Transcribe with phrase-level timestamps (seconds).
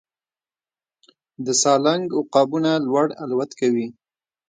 [1.45, 3.87] د سالنګ عقابونه لوړ الوت کوي